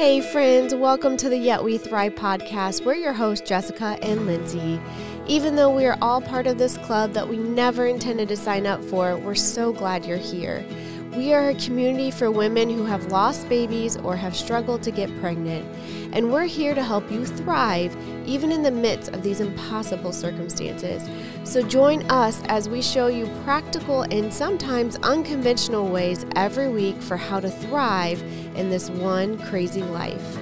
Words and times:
Hey, 0.00 0.22
friends, 0.22 0.74
welcome 0.74 1.18
to 1.18 1.28
the 1.28 1.36
Yet 1.36 1.62
We 1.62 1.76
Thrive 1.76 2.14
podcast. 2.14 2.86
We're 2.86 2.94
your 2.94 3.12
hosts, 3.12 3.46
Jessica 3.46 3.98
and 4.00 4.24
Lindsay. 4.24 4.80
Even 5.26 5.56
though 5.56 5.68
we 5.68 5.84
are 5.84 5.98
all 6.00 6.22
part 6.22 6.46
of 6.46 6.56
this 6.56 6.78
club 6.78 7.12
that 7.12 7.28
we 7.28 7.36
never 7.36 7.84
intended 7.84 8.30
to 8.30 8.36
sign 8.38 8.66
up 8.66 8.82
for, 8.82 9.18
we're 9.18 9.34
so 9.34 9.74
glad 9.74 10.06
you're 10.06 10.16
here. 10.16 10.64
We 11.14 11.34
are 11.34 11.50
a 11.50 11.54
community 11.56 12.10
for 12.10 12.30
women 12.30 12.70
who 12.70 12.86
have 12.86 13.12
lost 13.12 13.46
babies 13.50 13.98
or 13.98 14.16
have 14.16 14.34
struggled 14.34 14.82
to 14.84 14.90
get 14.90 15.14
pregnant, 15.20 15.66
and 16.14 16.32
we're 16.32 16.46
here 16.46 16.74
to 16.74 16.82
help 16.82 17.10
you 17.10 17.26
thrive 17.26 17.94
even 18.26 18.52
in 18.52 18.62
the 18.62 18.70
midst 18.70 19.12
of 19.12 19.22
these 19.22 19.40
impossible 19.40 20.12
circumstances. 20.12 21.10
So 21.44 21.62
join 21.62 22.08
us 22.10 22.42
as 22.46 22.70
we 22.70 22.80
show 22.80 23.08
you 23.08 23.26
practical 23.44 24.02
and 24.02 24.32
sometimes 24.32 24.96
unconventional 25.02 25.88
ways 25.88 26.24
every 26.36 26.68
week 26.68 26.96
for 27.02 27.18
how 27.18 27.40
to 27.40 27.50
thrive 27.50 28.22
in 28.54 28.68
this 28.68 28.90
one 28.90 29.38
crazy 29.38 29.82
life. 29.82 30.38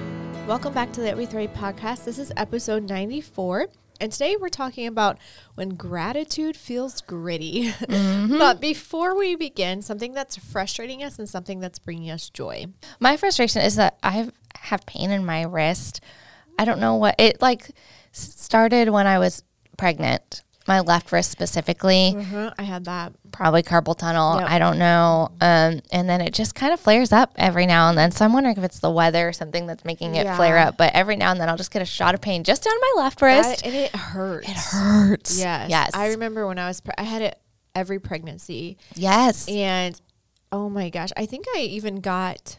Welcome 0.47 0.73
back 0.73 0.91
to 0.93 0.99
the 0.99 1.07
Yet 1.07 1.17
We 1.17 1.25
Thrive 1.25 1.53
podcast. 1.53 2.05
This 2.05 2.17
is 2.17 2.31
episode 2.35 2.89
94. 2.89 3.67
And 4.01 4.11
today 4.11 4.35
we're 4.35 4.49
talking 4.49 4.87
about 4.87 5.17
when 5.55 5.69
gratitude 5.75 6.55
feels 6.55 7.01
gritty. 7.01 7.69
Mm-hmm. 7.69 8.37
but 8.37 8.59
before 8.61 9.17
we 9.17 9.35
begin, 9.35 9.81
something 9.81 10.13
that's 10.13 10.37
frustrating 10.37 11.03
us 11.03 11.19
and 11.19 11.27
something 11.27 11.59
that's 11.59 11.79
bringing 11.79 12.09
us 12.09 12.29
joy. 12.29 12.65
My 12.99 13.17
frustration 13.17 13.61
is 13.61 13.75
that 13.75 13.97
I 14.03 14.29
have 14.55 14.85
pain 14.85 15.11
in 15.11 15.25
my 15.25 15.43
wrist. 15.43 16.01
I 16.57 16.65
don't 16.65 16.79
know 16.79 16.95
what 16.95 17.15
it 17.17 17.41
like 17.41 17.71
started 18.11 18.89
when 18.89 19.07
I 19.07 19.19
was 19.19 19.43
pregnant. 19.77 20.43
My 20.69 20.79
left 20.81 21.11
wrist 21.11 21.31
specifically, 21.31 22.13
Uh-huh, 22.15 22.51
I 22.57 22.61
had 22.63 22.85
that. 22.85 23.11
probably 23.31 23.63
carpal 23.63 23.97
tunnel. 23.97 24.39
Yep. 24.39 24.49
I 24.49 24.59
don't 24.59 24.77
know. 24.77 25.29
Um, 25.41 25.81
and 25.91 26.07
then 26.07 26.21
it 26.21 26.33
just 26.33 26.53
kind 26.53 26.71
of 26.73 26.79
flares 26.79 27.11
up 27.11 27.33
every 27.37 27.65
now 27.65 27.89
and 27.89 27.97
then. 27.97 28.11
So 28.11 28.23
I'm 28.23 28.33
wondering 28.33 28.55
if 28.55 28.63
it's 28.63 28.79
the 28.79 28.91
weather 28.91 29.27
or 29.27 29.33
something 29.33 29.65
that's 29.65 29.83
making 29.83 30.13
it 30.15 30.25
flare 30.35 30.57
up. 30.59 30.77
But 30.77 30.93
every 30.93 31.15
now 31.15 31.31
and 31.31 31.41
then 31.41 31.49
I'll 31.49 31.57
just 31.57 31.71
get 31.71 31.81
a 31.81 31.85
shot 31.85 32.13
of 32.13 32.21
pain 32.21 32.43
just 32.43 32.63
down 32.63 32.75
my 32.79 33.03
left 33.03 33.21
wrist. 33.21 33.49
That- 33.63 33.65
and 33.65 33.75
it 33.75 33.95
hurts. 33.95 34.47
it 34.47 34.55
hurts. 34.57 35.39
Yes. 35.39 35.69
Yes. 35.71 35.91
I 35.95 36.09
remember 36.09 36.45
when 36.47 36.59
I 36.59 36.67
was, 36.67 36.81
pre- 36.81 36.93
I 36.97 37.03
had 37.03 37.23
it 37.23 37.39
every 37.73 37.99
pregnancy. 37.99 38.77
yes. 38.95 39.47
And 39.49 39.99
oh 40.51 40.69
my 40.69 40.89
gosh, 40.89 41.09
I 41.17 41.25
think 41.25 41.45
I 41.55 41.61
even 41.61 41.99
got 41.99 42.57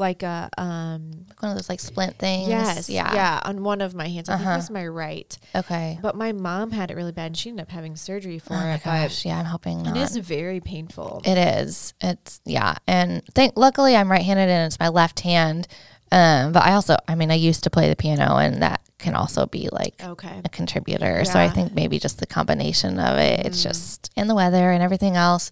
like 0.00 0.24
a, 0.24 0.48
um, 0.58 1.26
One 1.38 1.52
of 1.52 1.56
those 1.56 1.68
like 1.68 1.78
splint 1.78 2.18
things. 2.18 2.48
yes. 2.48 2.88
Yeah. 2.90 3.14
Yeah. 3.14 3.40
On 3.44 3.62
one 3.62 3.80
of 3.80 3.94
my 3.94 4.08
hands. 4.08 4.28
I 4.28 4.36
think 4.36 4.46
Uh-huh. 4.46 4.54
it 4.54 4.58
was 4.58 4.70
my 4.70 4.86
right. 4.86 5.38
Okay. 5.54 5.98
But 6.02 6.16
my 6.16 6.32
mom 6.32 6.72
had 6.72 6.90
it 6.90 6.96
really 6.96 7.12
bad 7.12 7.26
and 7.26 7.36
she 7.36 7.50
ended 7.50 7.62
up 7.66 7.70
having 7.70 7.94
surgery 7.94 8.38
for 8.40 8.54
Oh 8.54 8.56
my 8.56 8.74
it. 8.74 8.82
gosh. 8.84 9.24
Yeah. 9.24 9.38
I'm 9.38 9.44
hoping 9.44 9.82
not. 9.84 9.96
It 9.96 10.00
is 10.02 10.16
very 10.16 10.58
painful. 10.60 11.22
It 11.24 11.38
is. 11.38 11.94
It's 12.00 12.40
yeah, 12.44 12.74
and 12.88 13.22
thank. 13.34 13.56
Luckily, 13.56 13.94
I'm 13.94 14.10
right-handed 14.10 14.48
and 14.48 14.66
it's 14.66 14.80
my 14.80 14.88
left 14.88 15.20
hand. 15.20 15.68
Um, 16.12 16.50
but 16.52 16.64
I 16.64 16.72
also, 16.72 16.96
I 17.06 17.14
mean, 17.14 17.30
I 17.30 17.34
used 17.34 17.62
to 17.64 17.70
play 17.70 17.88
the 17.88 17.94
piano, 17.94 18.36
and 18.36 18.62
that 18.62 18.80
can 18.98 19.14
also 19.14 19.46
be 19.46 19.68
like 19.70 19.94
okay. 20.02 20.40
a 20.44 20.48
contributor. 20.48 21.24
So 21.24 21.38
I 21.38 21.48
Mm. 21.48 21.54
think 21.54 21.72
maybe 21.74 21.98
just 22.00 22.18
the 22.18 22.26
combination 22.26 22.98
of 22.98 23.16
it. 23.18 23.46
It's 23.46 23.62
just 23.62 24.10
in 24.16 24.26
the 24.26 24.34
weather 24.34 24.72
and 24.72 24.82
everything 24.82 25.14
else. 25.16 25.50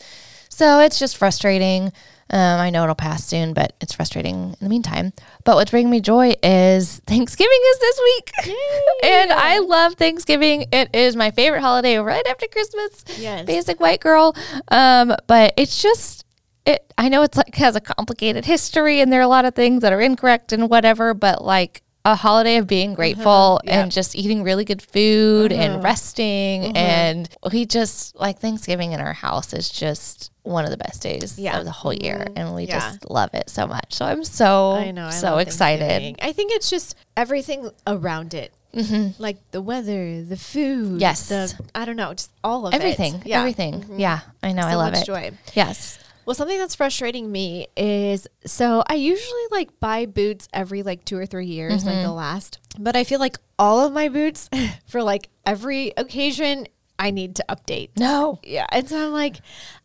So 0.49 0.81
it's 0.81 0.99
just 0.99 1.17
frustrating. 1.17 1.93
Um, 2.31 2.61
I 2.61 2.69
know 2.71 2.83
it'll 2.83 2.95
pass 2.95 3.25
soon, 3.25 3.55
but 3.55 3.73
it's 3.81 3.95
frustrating 3.95 4.51
in 4.51 4.57
the 4.61 4.69
meantime. 4.69 5.13
But 5.45 5.57
what's 5.57 5.71
bringing 5.71 5.91
me 5.91 6.01
joy 6.01 6.35
is 6.43 7.01
Thanksgiving 7.07 7.59
is 7.71 7.79
this 7.79 8.01
week. 8.05 8.33
and 9.05 9.33
I 9.33 9.61
love 9.61 9.95
Thanksgiving. 9.95 10.67
It 10.71 10.91
is 10.95 11.17
my 11.17 11.31
favorite 11.31 11.61
holiday 11.63 11.97
right 11.97 12.27
after 12.27 12.47
Christmas 12.47 13.05
Yes. 13.19 13.47
basic 13.47 13.81
white 13.81 14.01
girl. 14.01 14.37
Um, 14.71 15.15
but 15.27 15.55
it's 15.57 15.81
just 15.81 16.27
it. 16.67 16.93
I 16.99 17.09
know 17.09 17.23
it's 17.23 17.39
like 17.39 17.55
has 17.55 17.77
a 17.77 17.81
complicated 17.81 18.45
history, 18.45 19.01
and 19.01 19.11
there 19.11 19.21
are 19.21 19.23
a 19.23 19.29
lot 19.29 19.47
of 19.47 19.55
things 19.55 19.81
that 19.81 19.93
are 19.95 20.01
incorrect 20.01 20.53
and 20.53 20.69
whatever. 20.69 21.15
But 21.15 21.43
like 21.43 21.83
a 22.05 22.15
holiday 22.15 22.57
of 22.57 22.67
being 22.67 22.91
mm-hmm. 22.91 22.97
grateful 22.97 23.61
Yep. 23.65 23.75
and 23.75 23.93
just 23.93 24.17
eating 24.17 24.43
really 24.43 24.65
good 24.65 24.81
food 24.83 25.53
and 25.53 25.75
mm-hmm. 25.75 25.83
resting, 25.83 26.63
mm-hmm. 26.63 26.77
and 26.77 27.29
we 27.53 27.67
just 27.67 28.17
like 28.17 28.39
Thanksgiving 28.39 28.93
in 28.93 29.01
our 29.01 29.13
house 29.13 29.53
is 29.53 29.69
just 29.69 30.31
one 30.43 30.65
of 30.65 30.71
the 30.71 30.77
best 30.79 31.03
days 31.03 31.39
Yeah. 31.39 31.59
of 31.59 31.65
the 31.65 31.71
whole 31.71 31.93
year, 31.93 32.27
and 32.37 32.55
we 32.55 32.65
Yeah. 32.65 32.79
just 32.81 33.11
love 33.11 33.35
it 33.35 33.51
so 33.51 33.67
much. 33.67 33.93
So 33.93 34.07
I'm 34.07 34.25
so 34.25 34.73
I 34.73 34.91
know. 34.91 35.09
I 35.09 35.11
so 35.11 35.39
excited. 35.39 36.17
I 36.23 36.33
think 36.33 36.53
it's 36.53 36.71
just 36.71 36.97
everything 37.17 37.71
around 37.87 38.33
it. 38.35 38.53
Mm-hmm. 38.75 39.21
Like 39.21 39.39
the 39.51 39.61
weather, 39.63 40.23
the 40.23 40.37
food. 40.37 41.01
Yes. 41.01 41.29
The, 41.29 41.53
I 41.75 41.85
don't 41.85 41.97
know, 41.97 42.13
just 42.13 42.31
all 42.45 42.67
of 42.67 42.75
Everything, 42.75 43.15
it. 43.17 43.27
Yeah. 43.27 43.41
everything. 43.41 43.85
Yeah, 43.97 44.21
I 44.43 44.53
know. 44.53 44.63
I 44.63 44.75
love 44.75 44.93
much 44.93 45.03
it. 45.03 45.07
joy. 45.07 45.31
Yes. 45.55 45.99
Well, 46.29 46.35
something 46.35 46.59
that's 46.59 46.75
frustrating 46.75 47.33
me 47.33 47.69
is 47.75 48.27
so 48.45 48.83
I 48.87 48.97
usually 48.97 49.41
like 49.51 49.81
buy 49.81 50.05
boots 50.05 50.47
every 50.53 50.83
like 50.83 51.07
two 51.07 51.17
or 51.17 51.25
three 51.25 51.47
years, 51.47 51.87
like 51.87 51.95
Mm-hmm. 51.95 52.03
the 52.05 52.13
last. 52.13 52.59
But 52.79 52.97
I 52.97 53.05
feel 53.05 53.19
like 53.19 53.39
all 53.59 53.81
of 53.87 53.95
my 53.95 54.11
boots 54.11 54.51
for 54.87 55.03
like 55.03 55.31
every 55.47 55.95
occasion 55.97 56.67
I 56.99 57.13
need 57.13 57.37
to 57.37 57.45
update. 57.49 57.93
No. 57.99 58.41
Yeah. 58.43 58.67
And 58.71 58.87
so 58.87 59.07
I'm 59.07 59.13
like, 59.15 59.37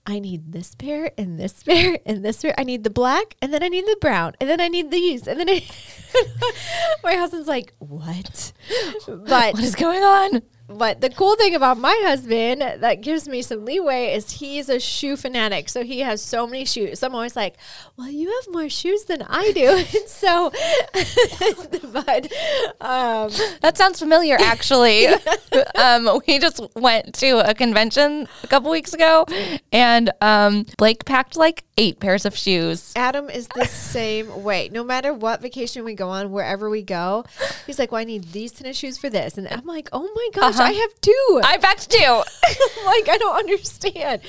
I 0.05 0.19
need 0.19 0.51
this 0.51 0.75
pair 0.75 1.11
and 1.17 1.39
this 1.39 1.63
pair 1.67 1.97
and 2.05 2.25
this 2.25 2.41
pair. 2.41 2.53
I 2.57 2.65
need 2.65 2.83
the 2.83 2.89
black 2.89 3.37
and 3.41 3.53
then 3.53 3.63
I 3.63 3.69
need 3.69 3.85
the 3.85 3.95
brown 4.01 4.33
and 4.41 4.49
then 4.49 4.59
I 4.59 4.67
need 4.67 4.91
these. 4.91 5.25
And 5.29 5.39
then 5.39 5.49
I, 5.49 5.63
my 7.05 7.15
husband's 7.15 7.47
like, 7.47 7.73
what? 7.79 8.51
But 9.07 9.53
What 9.53 9.63
is 9.63 9.75
going 9.75 10.03
on? 10.03 10.41
But 10.77 11.01
the 11.01 11.09
cool 11.09 11.35
thing 11.35 11.55
about 11.55 11.77
my 11.77 11.99
husband 12.05 12.61
that 12.61 13.01
gives 13.01 13.27
me 13.27 13.41
some 13.41 13.65
leeway 13.65 14.13
is 14.13 14.31
he's 14.31 14.69
a 14.69 14.79
shoe 14.79 15.15
fanatic. 15.15 15.69
So 15.69 15.83
he 15.83 15.99
has 15.99 16.21
so 16.21 16.47
many 16.47 16.65
shoes. 16.65 16.99
So 16.99 17.07
I'm 17.07 17.15
always 17.15 17.35
like, 17.35 17.55
well, 17.97 18.09
you 18.09 18.29
have 18.29 18.53
more 18.53 18.69
shoes 18.69 19.05
than 19.05 19.21
I 19.23 19.51
do. 19.51 19.67
and 19.99 20.07
so, 20.07 20.51
but, 21.91 22.31
um, 22.81 23.31
That 23.61 23.75
sounds 23.77 23.99
familiar, 23.99 24.37
actually. 24.39 25.07
um, 25.75 26.19
we 26.27 26.39
just 26.39 26.61
went 26.75 27.13
to 27.15 27.49
a 27.49 27.53
convention 27.53 28.27
a 28.43 28.47
couple 28.47 28.71
weeks 28.71 28.93
ago, 28.93 29.25
and 29.71 30.11
um, 30.21 30.65
Blake 30.77 31.05
packed 31.05 31.35
like 31.35 31.63
eight 31.77 31.99
pairs 31.99 32.25
of 32.25 32.37
shoes. 32.37 32.93
Adam 32.95 33.29
is 33.29 33.47
the 33.55 33.65
same 33.65 34.43
way. 34.43 34.69
No 34.71 34.83
matter 34.83 35.13
what 35.13 35.41
vacation 35.41 35.83
we 35.83 35.93
go 35.93 36.09
on, 36.09 36.31
wherever 36.31 36.69
we 36.69 36.81
go, 36.81 37.25
he's 37.65 37.79
like, 37.79 37.91
well, 37.91 38.01
I 38.01 38.03
need 38.03 38.31
these 38.31 38.51
tennis 38.51 38.77
shoes 38.77 38.97
for 38.97 39.09
this. 39.09 39.37
And 39.37 39.47
I'm 39.47 39.65
like, 39.65 39.89
oh 39.91 40.09
my 40.15 40.29
gosh, 40.33 40.59
I 40.63 40.71
have 40.71 41.01
two. 41.01 41.41
I 41.43 41.57
packed 41.57 41.89
two. 41.89 41.97
like, 42.85 43.09
I 43.09 43.17
don't 43.19 43.35
understand. 43.35 44.21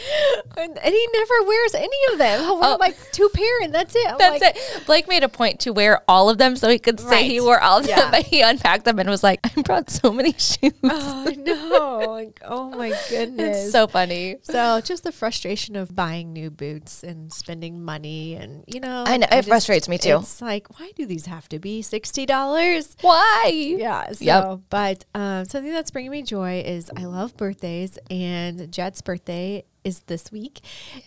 And, 0.57 0.79
and 0.79 0.95
he 0.95 1.09
never 1.13 1.35
wears 1.47 1.75
any 1.75 1.97
of 2.13 2.19
them. 2.19 2.41
He'll 2.41 2.61
wear 2.61 2.71
Oh. 2.75 2.77
like 2.81 2.97
two 3.13 3.29
pair 3.35 3.63
and 3.63 3.75
that's 3.75 3.95
it. 3.95 4.07
I'm 4.11 4.19
That's 4.19 4.41
like, 4.43 4.57
it. 4.57 4.87
Blake 4.87 5.09
made 5.09 5.23
a 5.25 5.29
point 5.29 5.61
to 5.61 5.73
wear 5.73 6.03
all 6.09 6.29
of 6.31 6.39
them 6.39 6.57
so 6.57 6.69
he 6.69 6.79
could 6.79 6.99
say 7.01 7.29
he 7.29 7.41
wore 7.41 7.61
all 7.61 7.79
of 7.79 7.87
them, 7.87 8.11
but 8.11 8.25
he 8.27 8.41
unpacked 8.41 8.85
them 8.85 8.99
and 8.99 9.09
was 9.09 9.23
like, 9.23 9.41
I 9.45 9.63
brought 9.63 9.91
so 9.91 10.13
many 10.13 10.33
shoes. 10.39 10.73
Oh 10.83 11.33
no! 11.37 12.11
Like, 12.13 12.41
oh 12.45 12.71
my 12.71 12.89
goodness! 13.09 13.65
it's 13.65 13.73
so 13.73 13.87
funny. 13.87 14.37
So 14.43 14.81
just 14.81 15.05
the 15.05 15.13
frustration 15.13 15.77
of 15.77 15.95
buying 15.95 16.33
new 16.33 16.51
boots 16.51 17.03
and 17.03 17.33
spending 17.33 17.83
money, 17.85 18.35
and 18.35 18.65
you 18.67 18.81
know, 18.81 19.05
I 19.07 19.17
know, 19.19 19.27
it 19.31 19.45
frustrates 19.45 19.89
me 19.89 19.99
too. 19.99 20.19
It's 20.21 20.41
like, 20.43 20.79
why 20.79 20.93
do 20.97 21.07
these 21.07 21.27
have 21.27 21.49
to 21.51 21.59
be 21.59 21.83
sixty 21.83 22.27
dollars? 22.27 22.97
Why? 23.01 23.51
Yeah. 23.55 24.13
So, 24.13 24.25
Yep. 24.25 24.61
but 24.71 25.05
um, 25.15 25.45
something 25.47 25.73
that's 25.73 25.91
bringing 25.91 26.11
me 26.11 26.14
joy 26.23 26.63
is 26.65 26.91
I 26.97 27.05
love 27.05 27.37
birthdays, 27.37 27.99
and 28.11 28.71
Jed's 28.73 29.03
birthday 29.03 29.65
is 29.85 30.01
this 30.01 30.31
week, 30.33 30.61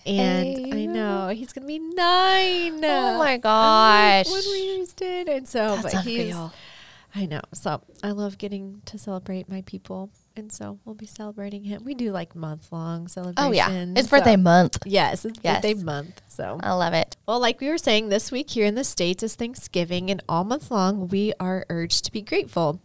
and 0.06 0.45
Hey. 0.47 0.84
I 0.84 0.85
know 0.85 1.29
he's 1.29 1.53
gonna 1.53 1.68
be 1.68 1.79
nine. 1.79 2.84
Oh 2.84 3.18
my 3.18 3.38
gosh. 3.38 4.28
like, 4.28 4.34
when 4.34 4.51
we 4.51 4.85
it, 5.01 5.28
and 5.29 5.47
so 5.47 5.78
That's 5.78 5.94
but 5.95 6.03
he's. 6.03 6.35
I 7.16 7.25
know. 7.25 7.41
So 7.53 7.81
I 8.03 8.12
love 8.12 8.38
getting 8.38 8.81
to 8.85 8.97
celebrate 9.00 9.50
my 9.50 9.62
people. 9.66 10.12
And 10.35 10.51
so 10.51 10.78
we'll 10.85 10.94
be 10.94 11.07
celebrating 11.07 11.63
him. 11.63 11.84
We 11.84 11.95
do 11.95 12.12
like 12.12 12.35
month 12.35 12.72
long 12.72 13.07
celebrations. 13.07 13.47
Oh, 13.47 13.51
yeah. 13.51 13.72
It's 13.95 14.07
so- 14.07 14.18
birthday 14.18 14.35
month. 14.35 14.78
Yes, 14.85 15.25
it's 15.25 15.39
Yes. 15.41 15.56
birthday 15.63 15.74
month. 15.74 16.21
So 16.27 16.60
I 16.62 16.74
love 16.74 16.94
it. 16.94 17.18
well, 17.27 17.39
like 17.39 17.60
we 17.60 17.69
were 17.69 17.80
saying, 17.80 18.10
this 18.10 18.31
week 18.31 18.51
here 18.51 18.68
in 18.68 18.75
the 18.75 18.83
States 18.83 19.24
is 19.24 19.33
Thanksgiving, 19.33 20.12
and 20.12 20.21
all 20.30 20.44
month 20.44 20.69
long 20.69 21.07
we 21.07 21.33
are 21.39 21.65
urged 21.69 22.06
to 22.06 22.12
be 22.12 22.21
grateful. 22.21 22.80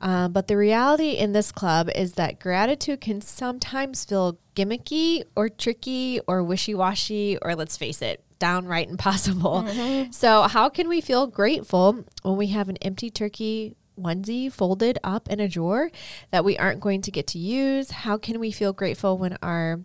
Uh, 0.00 0.28
but 0.28 0.46
the 0.46 0.56
reality 0.56 1.10
in 1.10 1.32
this 1.32 1.50
club 1.50 1.90
is 1.94 2.12
that 2.12 2.38
gratitude 2.38 3.00
can 3.00 3.20
sometimes 3.20 4.04
feel 4.04 4.38
gimmicky 4.54 5.24
or 5.34 5.48
tricky 5.48 6.20
or 6.26 6.42
wishy 6.42 6.74
washy, 6.74 7.38
or 7.42 7.56
let's 7.56 7.76
face 7.76 8.00
it, 8.00 8.22
downright 8.38 8.88
impossible. 8.90 9.66
So, 10.10 10.42
how 10.42 10.68
can 10.68 10.88
we 10.88 11.00
feel 11.00 11.26
grateful 11.26 12.04
when 12.22 12.36
we 12.36 12.48
have 12.48 12.68
an 12.68 12.76
empty 12.78 13.10
turkey 13.10 13.74
onesie 13.98 14.52
folded 14.52 14.98
up 15.04 15.28
in 15.28 15.40
a 15.40 15.48
drawer 15.48 15.90
that 16.30 16.44
we 16.44 16.56
aren't 16.58 16.80
going 16.80 17.02
to 17.02 17.10
get 17.10 17.26
to 17.28 17.38
use? 17.38 17.90
How 17.90 18.16
can 18.16 18.38
we 18.40 18.50
feel 18.50 18.72
grateful 18.72 19.18
when 19.18 19.36
our 19.42 19.80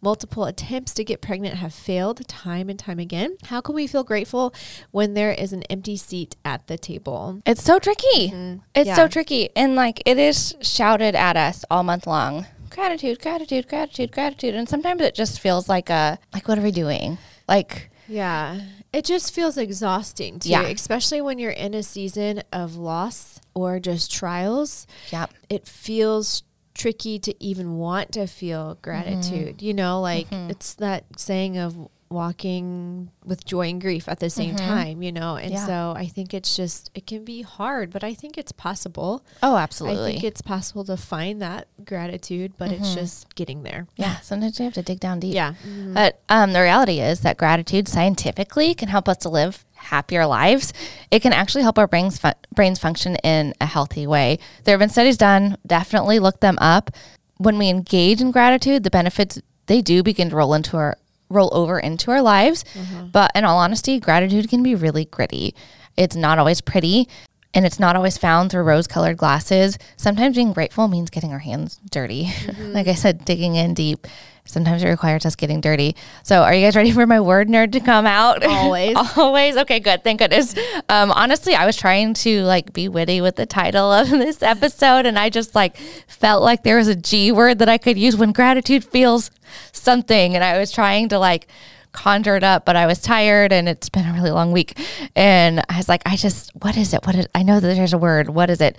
multiple 0.00 0.44
attempts 0.44 0.92
to 0.94 1.04
get 1.04 1.20
pregnant 1.20 1.54
have 1.56 1.72
failed 1.72 2.26
time 2.28 2.68
and 2.68 2.78
time 2.78 2.98
again? 2.98 3.36
How 3.44 3.60
can 3.60 3.74
we 3.74 3.86
feel 3.86 4.04
grateful 4.04 4.52
when 4.90 5.14
there 5.14 5.32
is 5.32 5.52
an 5.52 5.62
empty 5.64 5.96
seat 5.96 6.36
at 6.44 6.66
the 6.66 6.76
table? 6.76 7.40
It's 7.46 7.62
so 7.62 7.78
tricky. 7.78 8.06
It's 8.06 8.32
Mm-hmm. 8.32 8.82
Yeah. 8.86 8.96
so 8.96 9.08
tricky. 9.08 9.50
And 9.54 9.74
like 9.76 10.02
it 10.06 10.18
is 10.18 10.54
shouted 10.60 11.14
at 11.14 11.36
us 11.36 11.64
all 11.70 11.82
month 11.82 12.06
long. 12.06 12.46
Gratitude, 12.70 13.20
gratitude, 13.20 13.68
gratitude, 13.68 14.10
gratitude. 14.12 14.54
And 14.54 14.68
sometimes 14.68 15.02
it 15.02 15.14
just 15.14 15.40
feels 15.40 15.68
like 15.68 15.90
a 15.90 16.18
like 16.32 16.48
what 16.48 16.58
are 16.58 16.62
we 16.62 16.72
doing? 16.72 17.18
Like 17.48 17.90
Yeah. 18.08 18.60
It 18.92 19.04
just 19.04 19.34
feels 19.34 19.56
exhausting 19.56 20.38
too, 20.38 20.50
Yeah. 20.50 20.62
especially 20.62 21.20
when 21.22 21.38
you're 21.38 21.50
in 21.50 21.72
a 21.74 21.82
season 21.82 22.42
of 22.52 22.76
loss 22.76 23.40
or 23.54 23.80
just 23.80 24.12
trials. 24.12 24.86
Yep. 25.10 25.30
It 25.48 25.66
feels 25.66 26.42
tricky 26.74 27.18
to 27.20 27.34
even 27.42 27.76
want 27.78 28.12
to 28.12 28.26
feel 28.26 28.78
gratitude. 28.82 29.56
Mm-hmm. 29.56 29.64
You 29.64 29.74
know, 29.74 30.00
like 30.00 30.26
it's 30.30 30.74
that 30.74 31.04
saying 31.18 31.56
of 31.58 31.88
walking 32.12 33.10
with 33.24 33.44
joy 33.44 33.68
and 33.68 33.80
grief 33.80 34.08
at 34.08 34.20
the 34.20 34.30
same 34.30 34.56
time, 34.56 35.02
you 35.02 35.12
know. 35.12 35.36
And 35.36 35.52
Mm-hmm. 35.52 35.54
Yeah. 35.54 35.66
so 35.66 35.94
I 35.96 36.06
think 36.06 36.32
it's 36.34 36.56
just 36.56 36.90
it 36.94 37.06
can 37.06 37.24
be 37.24 37.42
hard, 37.42 37.90
but 37.90 38.02
I 38.04 38.14
think 38.14 38.38
it's 38.38 38.52
possible. 38.52 39.24
Oh, 39.42 39.56
absolutely. 39.56 40.10
I 40.10 40.12
think 40.12 40.24
it's 40.24 40.40
possible 40.42 40.84
to 40.84 40.96
find 40.96 41.42
that 41.42 41.68
gratitude, 41.84 42.54
but 42.58 42.70
it's 42.72 42.94
just 42.94 43.34
getting 43.34 43.62
there. 43.62 43.86
yeah. 43.96 44.18
Sometimes 44.20 44.58
you 44.58 44.64
have 44.64 44.74
to 44.74 44.82
dig 44.82 45.00
down 45.00 45.20
deep. 45.20 45.34
Yeah. 45.34 45.54
But 45.92 46.20
um, 46.28 46.52
the 46.52 46.60
reality 46.60 47.00
is 47.00 47.20
that 47.20 47.36
gratitude 47.36 47.88
scientifically 47.88 48.74
can 48.74 48.88
help 48.88 49.08
us 49.08 49.18
to 49.18 49.28
live 49.28 49.64
happier 49.74 50.26
lives. 50.26 50.72
It 51.10 51.20
can 51.20 51.32
actually 51.32 51.62
help 51.62 51.76
our 51.78 51.86
brains 51.88 52.18
fu- 52.18 52.28
brains 52.54 52.78
function 52.78 53.16
in 53.16 53.52
a 53.60 53.66
healthy 53.66 54.06
way. 54.06 54.38
There 54.64 54.72
have 54.74 54.80
been 54.80 54.88
studies 54.90 55.16
done. 55.16 55.56
Definitely 55.66 56.18
look 56.18 56.40
them 56.40 56.56
up. 56.60 56.90
When 57.38 57.58
we 57.58 57.68
engage 57.68 58.20
in 58.20 58.30
gratitude, 58.30 58.84
the 58.84 58.90
benefits 58.90 59.40
they 59.66 59.80
do 59.80 60.02
begin 60.02 60.30
to 60.30 60.36
roll 60.36 60.54
into 60.54 60.76
our 60.76 60.96
roll 61.32 61.50
over 61.52 61.78
into 61.78 62.10
our 62.10 62.22
lives. 62.22 62.64
Mm-hmm. 62.74 63.06
But 63.08 63.30
in 63.34 63.44
all 63.44 63.58
honesty, 63.58 63.98
gratitude 64.00 64.48
can 64.48 64.62
be 64.62 64.74
really 64.74 65.06
gritty. 65.06 65.54
It's 65.96 66.16
not 66.16 66.38
always 66.38 66.60
pretty. 66.60 67.08
And 67.54 67.66
it's 67.66 67.78
not 67.78 67.96
always 67.96 68.16
found 68.16 68.50
through 68.50 68.62
rose 68.62 68.86
colored 68.86 69.18
glasses. 69.18 69.76
Sometimes 69.96 70.36
being 70.36 70.54
grateful 70.54 70.88
means 70.88 71.10
getting 71.10 71.32
our 71.32 71.40
hands 71.40 71.78
dirty. 71.90 72.24
like 72.58 72.86
I 72.86 72.92
mm-hmm. 72.92 72.96
said, 72.96 73.24
digging 73.24 73.56
in 73.56 73.74
deep. 73.74 74.06
Sometimes 74.44 74.82
it 74.82 74.88
requires 74.88 75.24
us 75.24 75.36
getting 75.36 75.60
dirty. 75.60 75.94
So, 76.24 76.42
are 76.42 76.52
you 76.52 76.66
guys 76.66 76.74
ready 76.74 76.90
for 76.90 77.06
my 77.06 77.20
word 77.20 77.48
nerd 77.48 77.72
to 77.72 77.80
come 77.80 78.06
out? 78.06 78.44
Always. 78.44 78.96
Always. 79.16 79.56
Okay, 79.56 79.78
good. 79.78 80.02
Thank 80.02 80.18
goodness. 80.18 80.54
Um, 80.88 81.12
honestly, 81.12 81.54
I 81.54 81.64
was 81.64 81.76
trying 81.76 82.14
to 82.14 82.42
like 82.42 82.72
be 82.72 82.88
witty 82.88 83.20
with 83.20 83.36
the 83.36 83.46
title 83.46 83.92
of 83.92 84.10
this 84.10 84.42
episode, 84.42 85.06
and 85.06 85.18
I 85.18 85.30
just 85.30 85.54
like 85.54 85.76
felt 86.08 86.42
like 86.42 86.64
there 86.64 86.76
was 86.76 86.88
a 86.88 86.96
G 86.96 87.30
word 87.30 87.60
that 87.60 87.68
I 87.68 87.78
could 87.78 87.96
use 87.96 88.16
when 88.16 88.32
gratitude 88.32 88.84
feels 88.84 89.30
something, 89.70 90.34
and 90.34 90.42
I 90.42 90.58
was 90.58 90.72
trying 90.72 91.08
to 91.10 91.18
like 91.18 91.46
conjure 91.92 92.36
it 92.36 92.42
up, 92.44 92.64
but 92.64 92.74
I 92.74 92.86
was 92.86 93.00
tired, 93.00 93.52
and 93.52 93.68
it's 93.68 93.88
been 93.88 94.06
a 94.06 94.12
really 94.12 94.30
long 94.30 94.50
week, 94.50 94.78
and 95.14 95.62
I 95.68 95.76
was 95.76 95.88
like, 95.88 96.02
I 96.04 96.16
just, 96.16 96.50
what 96.56 96.76
is 96.76 96.92
it? 96.92 97.06
What 97.06 97.14
is? 97.14 97.28
I 97.34 97.42
know 97.42 97.60
that 97.60 97.74
there's 97.74 97.92
a 97.92 97.98
word. 97.98 98.28
What 98.30 98.50
is 98.50 98.60
it? 98.60 98.78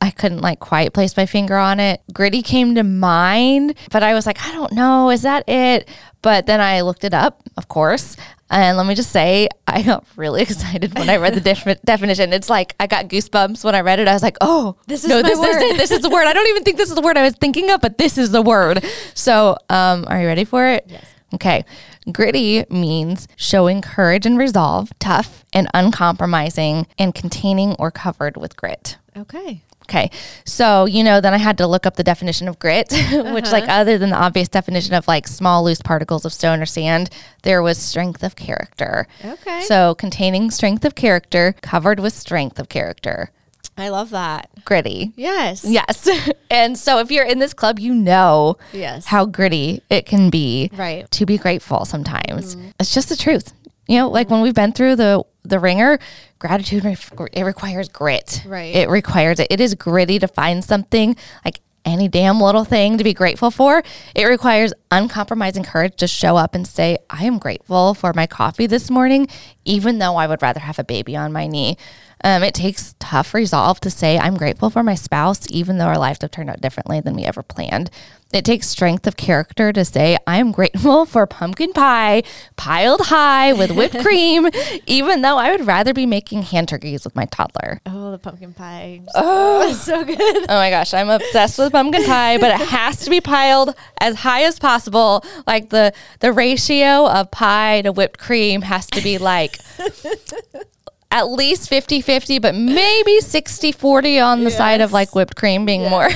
I 0.00 0.10
couldn't 0.10 0.40
like 0.40 0.60
quite 0.60 0.92
place 0.92 1.16
my 1.16 1.26
finger 1.26 1.56
on 1.56 1.80
it. 1.80 2.00
Gritty 2.12 2.42
came 2.42 2.74
to 2.76 2.84
mind, 2.84 3.74
but 3.90 4.02
I 4.02 4.14
was 4.14 4.26
like, 4.26 4.44
I 4.46 4.52
don't 4.52 4.72
know, 4.72 5.10
is 5.10 5.22
that 5.22 5.48
it? 5.48 5.88
But 6.22 6.46
then 6.46 6.60
I 6.60 6.82
looked 6.82 7.02
it 7.04 7.12
up, 7.14 7.42
of 7.56 7.66
course. 7.68 8.16
And 8.50 8.76
let 8.78 8.86
me 8.86 8.94
just 8.94 9.10
say, 9.10 9.48
I 9.66 9.82
got 9.82 10.04
really 10.16 10.42
excited 10.42 10.96
when 10.96 11.10
I 11.10 11.16
read 11.16 11.34
the 11.34 11.40
def- 11.40 11.80
definition. 11.84 12.32
It's 12.32 12.48
like 12.48 12.74
I 12.78 12.86
got 12.86 13.08
goosebumps 13.08 13.64
when 13.64 13.74
I 13.74 13.80
read 13.80 13.98
it. 13.98 14.08
I 14.08 14.12
was 14.14 14.22
like, 14.22 14.36
"Oh, 14.40 14.76
This 14.86 15.02
is 15.04 15.10
no, 15.10 15.20
this 15.20 15.38
word." 15.38 15.48
is 15.50 15.56
it. 15.62 15.76
This 15.76 15.90
is 15.90 16.00
the 16.00 16.08
word." 16.10 16.26
I 16.26 16.32
don't 16.32 16.46
even 16.48 16.62
think 16.62 16.76
this 16.76 16.88
is 16.88 16.94
the 16.94 17.02
word 17.02 17.16
I 17.18 17.22
was 17.24 17.34
thinking 17.34 17.70
of, 17.70 17.80
but 17.80 17.98
this 17.98 18.16
is 18.18 18.30
the 18.30 18.40
word. 18.40 18.84
So, 19.14 19.56
um, 19.68 20.04
are 20.08 20.20
you 20.20 20.26
ready 20.26 20.44
for 20.44 20.66
it? 20.66 20.84
Yes. 20.88 21.04
Okay. 21.34 21.64
Gritty 22.10 22.64
means 22.70 23.28
showing 23.36 23.82
courage 23.82 24.24
and 24.24 24.38
resolve, 24.38 24.90
tough 24.98 25.44
and 25.52 25.68
uncompromising, 25.74 26.86
and 26.98 27.14
containing 27.14 27.74
or 27.78 27.90
covered 27.90 28.38
with 28.38 28.56
grit. 28.56 28.96
Okay. 29.14 29.62
Okay. 29.88 30.10
So, 30.44 30.84
you 30.84 31.02
know, 31.02 31.20
then 31.20 31.32
I 31.32 31.38
had 31.38 31.56
to 31.58 31.66
look 31.66 31.86
up 31.86 31.96
the 31.96 32.04
definition 32.04 32.46
of 32.46 32.58
grit, 32.58 32.92
which, 33.12 33.50
like, 33.50 33.64
uh-huh. 33.64 33.80
other 33.80 33.96
than 33.96 34.10
the 34.10 34.16
obvious 34.16 34.48
definition 34.48 34.92
of 34.94 35.08
like 35.08 35.26
small, 35.26 35.64
loose 35.64 35.80
particles 35.80 36.24
of 36.26 36.32
stone 36.32 36.60
or 36.60 36.66
sand, 36.66 37.08
there 37.42 37.62
was 37.62 37.78
strength 37.78 38.22
of 38.22 38.36
character. 38.36 39.06
Okay. 39.24 39.62
So, 39.62 39.94
containing 39.94 40.50
strength 40.50 40.84
of 40.84 40.94
character, 40.94 41.54
covered 41.62 42.00
with 42.00 42.12
strength 42.12 42.58
of 42.58 42.68
character. 42.68 43.30
I 43.78 43.90
love 43.90 44.10
that. 44.10 44.50
Gritty. 44.64 45.12
Yes. 45.14 45.64
Yes. 45.64 46.08
and 46.50 46.76
so, 46.76 46.98
if 46.98 47.10
you're 47.10 47.24
in 47.24 47.38
this 47.38 47.54
club, 47.54 47.78
you 47.78 47.94
know 47.94 48.56
Yes. 48.72 49.06
how 49.06 49.24
gritty 49.24 49.82
it 49.88 50.04
can 50.04 50.30
be 50.30 50.68
Right. 50.74 51.08
to 51.12 51.24
be 51.24 51.38
grateful 51.38 51.84
sometimes. 51.84 52.56
Mm. 52.56 52.72
It's 52.80 52.92
just 52.92 53.08
the 53.08 53.16
truth. 53.16 53.52
You 53.88 53.98
know, 53.98 54.08
like 54.10 54.30
when 54.30 54.40
we've 54.42 54.54
been 54.54 54.72
through 54.72 54.96
the 54.96 55.24
the 55.44 55.58
ringer, 55.58 55.98
gratitude 56.38 56.84
re- 56.84 56.96
it 57.32 57.42
requires 57.42 57.88
grit. 57.88 58.42
Right. 58.46 58.74
It 58.74 58.88
requires 58.90 59.40
it. 59.40 59.48
It 59.50 59.60
is 59.60 59.74
gritty 59.74 60.18
to 60.18 60.28
find 60.28 60.62
something 60.62 61.16
like 61.44 61.60
any 61.86 62.06
damn 62.06 62.38
little 62.38 62.64
thing 62.64 62.98
to 62.98 63.04
be 63.04 63.14
grateful 63.14 63.50
for. 63.50 63.82
It 64.14 64.24
requires 64.26 64.74
uncompromising 64.90 65.64
courage 65.64 65.96
to 65.96 66.06
show 66.06 66.36
up 66.36 66.54
and 66.54 66.66
say, 66.66 66.98
"I 67.08 67.24
am 67.24 67.38
grateful 67.38 67.94
for 67.94 68.12
my 68.12 68.26
coffee 68.26 68.66
this 68.66 68.90
morning, 68.90 69.26
even 69.64 69.98
though 69.98 70.16
I 70.16 70.26
would 70.26 70.42
rather 70.42 70.60
have 70.60 70.78
a 70.78 70.84
baby 70.84 71.16
on 71.16 71.32
my 71.32 71.46
knee." 71.46 71.78
Um, 72.24 72.42
it 72.42 72.54
takes 72.54 72.94
tough 72.98 73.32
resolve 73.32 73.80
to 73.80 73.90
say, 73.90 74.18
I'm 74.18 74.36
grateful 74.36 74.70
for 74.70 74.82
my 74.82 74.96
spouse, 74.96 75.46
even 75.50 75.78
though 75.78 75.86
our 75.86 75.98
lives 75.98 76.18
have 76.22 76.32
turned 76.32 76.50
out 76.50 76.60
differently 76.60 77.00
than 77.00 77.14
we 77.14 77.24
ever 77.24 77.42
planned. 77.42 77.90
It 78.30 78.44
takes 78.44 78.66
strength 78.68 79.06
of 79.06 79.16
character 79.16 79.72
to 79.72 79.86
say, 79.86 80.18
I 80.26 80.36
am 80.36 80.52
grateful 80.52 81.06
for 81.06 81.26
pumpkin 81.26 81.72
pie 81.72 82.24
piled 82.56 83.06
high 83.06 83.54
with 83.54 83.70
whipped 83.70 83.98
cream, 84.04 84.50
even 84.86 85.22
though 85.22 85.38
I 85.38 85.50
would 85.50 85.66
rather 85.66 85.94
be 85.94 86.04
making 86.04 86.42
hand 86.42 86.68
turkeys 86.68 87.04
with 87.04 87.16
my 87.16 87.24
toddler. 87.24 87.80
Oh, 87.86 88.10
the 88.10 88.18
pumpkin 88.18 88.52
pie. 88.52 89.00
Oh, 89.14 89.72
so 89.72 90.04
good. 90.04 90.18
Oh 90.20 90.56
my 90.56 90.68
gosh, 90.68 90.92
I'm 90.92 91.08
obsessed 91.08 91.58
with 91.58 91.72
pumpkin 91.72 92.04
pie, 92.04 92.36
but 92.36 92.60
it 92.60 92.68
has 92.68 92.98
to 93.04 93.10
be 93.10 93.22
piled 93.22 93.74
as 93.98 94.16
high 94.16 94.42
as 94.42 94.58
possible. 94.58 95.24
Like 95.46 95.70
the 95.70 95.94
the 96.20 96.30
ratio 96.30 97.08
of 97.08 97.30
pie 97.30 97.80
to 97.80 97.92
whipped 97.92 98.18
cream 98.18 98.60
has 98.60 98.86
to 98.88 99.02
be 99.02 99.16
like 99.16 99.58
at 101.10 101.30
least 101.30 101.70
50-50, 101.70 102.42
but 102.42 102.54
maybe 102.54 103.20
60-40 103.20 104.22
on 104.22 104.44
the 104.44 104.50
side 104.50 104.82
of 104.82 104.92
like 104.92 105.14
whipped 105.14 105.34
cream 105.36 105.64
being 105.64 105.88
more. 105.88 106.10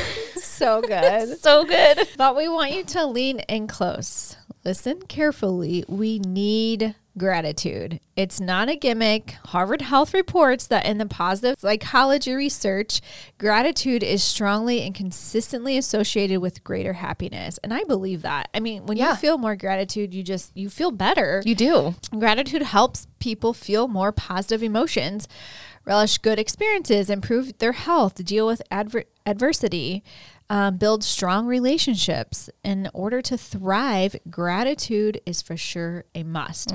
So 0.62 0.80
good. 0.80 1.38
so 1.40 1.64
good. 1.64 2.08
But 2.16 2.36
we 2.36 2.48
want 2.48 2.72
you 2.72 2.84
to 2.84 3.06
lean 3.06 3.40
in 3.40 3.66
close. 3.66 4.36
Listen 4.64 5.00
carefully. 5.02 5.84
We 5.88 6.20
need 6.20 6.94
gratitude. 7.18 8.00
It's 8.16 8.40
not 8.40 8.68
a 8.70 8.76
gimmick. 8.76 9.32
Harvard 9.46 9.82
Health 9.82 10.14
reports 10.14 10.66
that 10.68 10.86
in 10.86 10.98
the 10.98 11.04
positive 11.06 11.58
psychology 11.58 12.32
research, 12.32 13.00
gratitude 13.38 14.02
is 14.02 14.22
strongly 14.22 14.82
and 14.82 14.94
consistently 14.94 15.76
associated 15.76 16.40
with 16.40 16.62
greater 16.64 16.94
happiness. 16.94 17.58
And 17.64 17.74
I 17.74 17.84
believe 17.84 18.22
that. 18.22 18.48
I 18.54 18.60
mean, 18.60 18.86
when 18.86 18.96
Yeah. 18.96 19.10
you 19.10 19.16
feel 19.16 19.36
more 19.36 19.56
gratitude, 19.56 20.14
you 20.14 20.22
just 20.22 20.52
you 20.56 20.70
feel 20.70 20.90
better. 20.90 21.42
You 21.44 21.54
do. 21.54 21.94
Gratitude 22.18 22.62
helps 22.62 23.06
people 23.18 23.52
feel 23.52 23.88
more 23.88 24.12
positive 24.12 24.62
emotions, 24.62 25.28
relish 25.84 26.18
good 26.18 26.38
experiences, 26.38 27.10
improve 27.10 27.58
their 27.58 27.72
health, 27.72 28.24
deal 28.24 28.46
with 28.46 28.62
adver- 28.70 29.04
adversity, 29.26 30.02
um, 30.52 30.76
build 30.76 31.02
strong 31.02 31.46
relationships. 31.46 32.50
In 32.62 32.90
order 32.92 33.22
to 33.22 33.38
thrive, 33.38 34.14
gratitude 34.28 35.18
is 35.24 35.40
for 35.40 35.56
sure 35.56 36.04
a 36.14 36.22
must. 36.24 36.74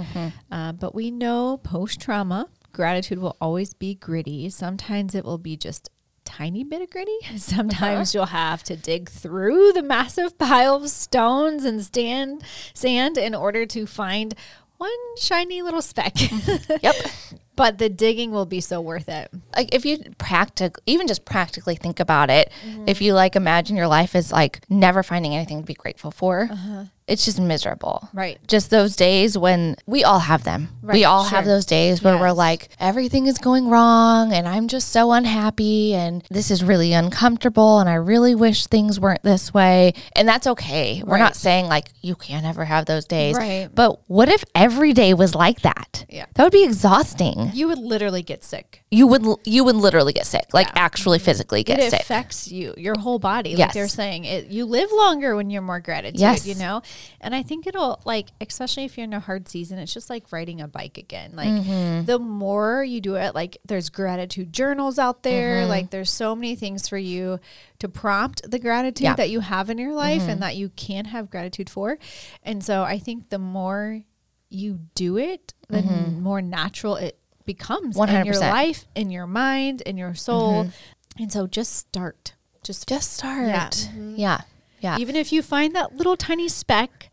Uh, 0.51 0.71
but 0.71 0.95
we 0.95 1.11
know 1.11 1.57
post 1.57 2.01
trauma, 2.01 2.49
gratitude 2.73 3.19
will 3.19 3.37
always 3.39 3.75
be 3.75 3.93
gritty. 3.93 4.49
Sometimes 4.49 5.13
it 5.13 5.23
will 5.23 5.37
be 5.37 5.55
just 5.55 5.91
tiny 6.25 6.63
bit 6.63 6.81
of 6.81 6.89
gritty. 6.89 7.17
Sometimes 7.37 8.15
you'll 8.15 8.25
have 8.25 8.63
to 8.63 8.75
dig 8.75 9.09
through 9.09 9.73
the 9.73 9.83
massive 9.83 10.37
pile 10.39 10.75
of 10.75 10.89
stones 10.89 11.63
and 11.63 11.85
stand 11.85 12.43
sand 12.73 13.15
in 13.15 13.35
order 13.35 13.67
to 13.67 13.85
find 13.85 14.33
one 14.77 15.17
shiny 15.17 15.61
little 15.61 15.81
speck. 15.81 16.13
Mm-hmm. 16.15 16.73
Yep. 16.81 16.95
but 17.57 17.79
the 17.79 17.89
digging 17.89 18.31
will 18.31 18.45
be 18.45 18.61
so 18.61 18.79
worth 18.79 19.09
it. 19.09 19.29
like 19.55 19.73
if 19.73 19.85
you 19.85 19.97
practic 20.17 20.75
even 20.85 21.07
just 21.07 21.25
practically 21.25 21.75
think 21.75 21.99
about 21.99 22.29
it 22.29 22.51
if 22.85 22.97
mm-hmm. 22.97 23.03
you 23.03 23.13
like 23.13 23.35
imagine 23.35 23.75
your 23.75 23.87
life 23.87 24.15
is 24.15 24.31
like 24.31 24.61
never 24.69 25.03
finding 25.03 25.35
anything 25.35 25.59
to 25.61 25.65
be 25.65 25.73
grateful 25.73 26.11
for 26.11 26.47
uh-huh. 26.51 26.85
It's 27.07 27.23
just 27.25 27.39
miserable 27.39 28.09
Right. 28.13 28.37
just 28.47 28.69
those 28.69 28.95
days 28.95 29.37
when 29.37 29.75
we 29.85 30.03
all 30.03 30.19
have 30.19 30.43
them 30.43 30.69
Right. 30.81 30.95
we 30.95 31.03
Right, 31.05 31.09
all 31.09 31.23
have 31.25 31.45
those 31.45 31.65
days 31.65 32.03
where 32.03 32.17
we're 32.17 32.31
like 32.33 32.69
everything 32.79 33.27
is 33.27 33.37
going 33.37 33.69
wrong 33.69 34.33
and 34.33 34.47
i'm 34.47 34.67
just 34.67 34.89
so 34.89 35.11
unhappy 35.13 35.93
and 35.93 36.23
this 36.29 36.51
is 36.51 36.63
really 36.63 36.93
uncomfortable 36.93 37.79
and 37.79 37.89
i 37.89 37.93
really 37.95 38.35
wish 38.35 38.67
things 38.67 38.99
weren't 38.99 39.23
this 39.23 39.53
way 39.53 39.93
and 40.15 40.27
that's 40.27 40.47
okay 40.47 41.01
we're 41.05 41.17
not 41.17 41.35
saying 41.35 41.67
like 41.67 41.89
you 42.01 42.15
can't 42.15 42.45
ever 42.45 42.65
have 42.65 42.85
those 42.85 43.05
days 43.05 43.35
Right. 43.37 43.69
but 43.73 43.99
what 44.09 44.29
if 44.29 44.43
every 44.55 44.93
day 44.93 45.13
was 45.13 45.33
like 45.35 45.61
that 45.61 46.05
Yeah. 46.09 46.25
that 46.35 46.43
would 46.43 46.51
be 46.53 46.63
exhausting 46.63 47.51
You 47.53 47.67
would 47.69 47.79
literally 47.79 48.21
get 48.23 48.43
sick. 48.43 48.83
You 48.89 49.05
would 49.05 49.25
you 49.43 49.65
would 49.65 49.75
literally 49.75 50.13
get 50.13 50.25
sick, 50.25 50.45
like 50.53 50.67
actually 50.73 51.19
physically 51.19 51.61
get 51.61 51.77
it 51.77 51.89
sick. 51.89 51.99
It 51.99 52.03
affects 52.03 52.49
you, 52.49 52.73
your 52.77 52.97
whole 52.97 53.19
body. 53.19 53.49
Like 53.49 53.57
Yes. 53.59 53.73
they're 53.73 53.87
saying, 53.89 54.23
it, 54.23 54.47
you 54.47 54.63
live 54.65 54.89
longer 54.93 55.35
when 55.35 55.49
you're 55.49 55.61
more 55.61 55.81
gratitude. 55.81 56.21
Yes. 56.21 56.47
You 56.47 56.55
know, 56.55 56.81
and 57.19 57.35
I 57.35 57.43
think 57.43 57.67
it'll 57.67 57.99
like, 58.05 58.29
especially 58.39 58.85
if 58.85 58.97
you're 58.97 59.03
in 59.03 59.11
a 59.11 59.19
hard 59.19 59.49
season, 59.49 59.77
it's 59.77 59.93
just 59.93 60.09
like 60.09 60.31
riding 60.31 60.61
a 60.61 60.69
bike 60.69 60.97
again. 60.97 61.33
Like 61.35 61.49
Mm-hmm. 61.49 62.05
the 62.05 62.17
more 62.17 62.81
you 62.81 63.01
do 63.01 63.15
it, 63.15 63.35
like 63.35 63.57
there's 63.65 63.89
gratitude 63.89 64.53
journals 64.53 64.97
out 64.97 65.21
there. 65.21 65.61
Mm-hmm. 65.63 65.69
Like 65.69 65.89
there's 65.89 66.09
so 66.09 66.33
many 66.33 66.55
things 66.55 66.87
for 66.87 66.97
you 66.97 67.41
to 67.79 67.89
prompt 67.89 68.49
the 68.49 68.57
gratitude 68.57 69.03
Yeah. 69.03 69.09
Mm-hmm. 69.11 69.17
that 69.17 69.29
you 69.29 69.41
have 69.41 69.69
in 69.69 69.79
your 69.79 69.93
life 69.93 70.21
and 70.21 70.41
that 70.41 70.55
you 70.55 70.69
can 70.69 71.03
have 71.05 71.29
gratitude 71.29 71.69
for. 71.69 71.97
And 72.41 72.63
so 72.63 72.83
I 72.83 72.99
think 72.99 73.31
the 73.31 73.39
more 73.39 74.01
you 74.49 74.79
do 74.95 75.17
it, 75.17 75.53
the 75.67 75.81
more 75.81 76.41
natural 76.41 76.95
it 76.95 77.16
becomes 77.47 77.97
in 77.97 78.25
your 78.25 78.39
life, 78.39 78.85
in 78.93 79.09
your 79.09 79.25
mind, 79.25 79.81
in 79.81 79.97
your 79.97 80.13
soul. 80.13 80.65
Mm-hmm. 80.65 81.23
And 81.23 81.31
so 81.31 81.47
just 81.47 81.73
start. 81.75 82.35
Just 82.63 82.87
Just 82.87 83.13
start. 83.13 83.47
Yeah. 83.47 83.69
Mm-hmm. 83.69 84.15
Yeah. 84.17 84.41
Yeah. 84.79 84.97
even 84.99 85.15
if 85.15 85.33
you 85.33 85.41
find 85.41 85.73
that 85.75 85.95
little 85.95 86.15
tiny 86.15 86.47
speck 86.47 87.09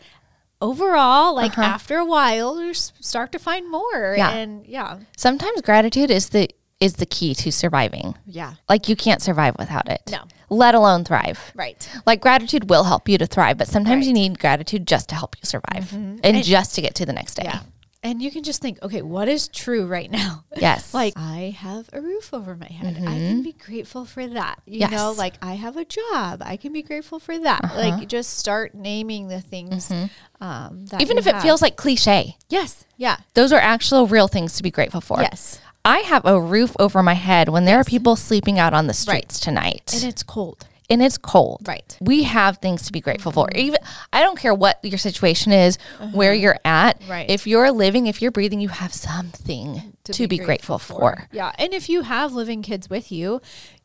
overall 0.60 1.34
like 1.34 1.52
Uh-huh. 1.58 1.62
after 1.62 1.96
a 1.96 2.04
while 2.04 2.60
you 2.62 2.74
start 2.74 3.32
to 3.32 3.38
find 3.38 3.70
more 3.70 4.14
Yeah. 4.16 4.30
and 4.32 4.66
yeah 4.66 4.98
Sometimes 5.16 5.62
gratitude 5.62 6.10
is 6.10 6.28
the 6.30 6.48
is 6.80 6.94
the 6.94 7.06
key 7.06 7.34
to 7.36 7.50
surviving. 7.50 8.16
yeah 8.26 8.54
Like 8.68 8.88
you 8.90 8.96
can't 8.96 9.22
survive 9.22 9.54
without 9.58 9.88
it. 9.88 10.02
No. 10.10 10.22
Let 10.50 10.74
alone 10.74 11.04
thrive. 11.04 11.52
right 11.54 11.80
Like 12.04 12.20
gratitude 12.20 12.68
will 12.68 12.84
help 12.84 13.08
you 13.08 13.16
to 13.18 13.26
thrive, 13.26 13.56
but 13.58 13.68
sometimes 13.68 14.06
you 14.06 14.12
need 14.12 14.38
gratitude 14.38 14.86
just 14.86 15.08
to 15.08 15.14
help 15.14 15.36
you 15.40 15.46
survive 15.46 15.84
mm-hmm. 15.90 16.18
and, 16.22 16.44
just 16.44 16.74
to 16.74 16.82
get 16.82 16.94
to 16.96 17.06
the 17.06 17.12
next 17.14 17.34
day. 17.36 17.44
yeah 17.46 17.60
and 18.04 18.22
you 18.22 18.30
can 18.30 18.44
just 18.44 18.62
think 18.62 18.80
okay 18.82 19.02
what 19.02 19.28
is 19.28 19.48
true 19.48 19.86
right 19.86 20.10
now? 20.10 20.44
Yes. 20.56 20.94
like 20.94 21.14
i 21.16 21.54
have 21.58 21.90
a 21.92 22.00
roof 22.00 22.32
over 22.32 22.54
my 22.54 22.68
head. 22.68 22.96
I 22.96 23.00
can 23.00 23.04
mm-hmm. 23.04 23.42
be 23.42 23.52
grateful 23.52 24.04
for 24.04 24.24
that. 24.26 24.60
You 24.66 24.80
Yes. 24.80 24.92
know 24.92 25.12
like 25.12 25.34
i 25.42 25.54
have 25.54 25.76
a 25.76 25.84
job. 25.84 26.42
I 26.44 26.56
can 26.56 26.72
be 26.72 26.82
grateful 26.82 27.18
for 27.18 27.36
that. 27.38 27.64
Uh-huh. 27.64 27.78
Like 27.78 28.08
just 28.08 28.38
start 28.38 28.74
naming 28.74 29.28
the 29.28 29.40
things 29.40 29.88
mm-hmm. 29.88 30.44
um 30.44 30.86
that 30.86 31.02
even 31.02 31.18
if 31.18 31.26
it 31.26 31.40
feels 31.42 31.60
like 31.60 31.76
cliche, 31.76 32.36
yes. 32.48 32.84
Yeah. 32.96 33.16
Those 33.34 33.52
are 33.52 33.58
actual 33.60 34.06
real 34.06 34.28
things 34.28 34.54
to 34.56 34.62
be 34.62 34.70
grateful 34.70 35.00
for. 35.00 35.20
yes. 35.20 35.60
I 35.86 35.98
have 35.98 36.24
a 36.24 36.40
roof 36.40 36.74
over 36.78 37.02
my 37.02 37.12
head 37.12 37.50
when 37.50 37.66
there 37.66 37.78
are 37.78 37.84
people 37.84 38.16
sleeping 38.16 38.58
out 38.58 38.72
on 38.72 38.86
the 38.86 38.94
streets 38.94 39.38
tonight. 39.38 39.92
and 39.92 40.04
it's 40.04 40.22
cold 40.22 40.66
and 40.90 41.02
it's 41.02 41.18
cold. 41.18 41.62
Right. 41.66 41.86
Mm-hmm. 41.86 42.04
We 42.04 42.22
have 42.24 42.58
things 42.58 42.82
to 42.86 42.92
be 42.92 43.00
grateful 43.00 43.32
for. 43.32 43.48
Even 43.54 43.78
I 44.12 44.22
don't 44.22 44.38
care 44.38 44.54
what 44.54 44.78
your 44.82 44.98
situation 44.98 45.52
is, 45.52 45.78
where 46.12 46.34
you're 46.34 46.58
at. 46.64 46.96
Uh-huh. 46.96 47.12
Right. 47.12 47.30
If 47.30 47.46
you're 47.46 47.70
living, 47.70 48.06
if 48.06 48.20
you're 48.20 48.30
breathing, 48.30 48.60
you 48.60 48.68
have 48.68 48.92
something 48.92 49.96
to, 50.04 50.28
be, 50.28 50.38
grateful, 50.38 50.78
for. 50.78 51.28
Yeah. 51.32 51.52
And 51.58 51.72
if 51.72 51.88
you 51.88 52.02
have 52.02 52.32
living 52.32 52.62
kids 52.62 52.90
with 52.90 53.10
you, 53.10 53.40